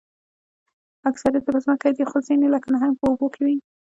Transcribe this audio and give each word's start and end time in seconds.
اکثریت 1.09 1.43
یې 1.43 1.45
په 1.47 1.51
ځمکه 1.63 1.87
دي 1.95 2.03
خو 2.09 2.17
ځینې 2.27 2.47
لکه 2.55 2.67
نهنګ 2.73 2.95
په 2.97 3.05
اوبو 3.09 3.27
کې 3.33 3.41
وي 3.45 3.57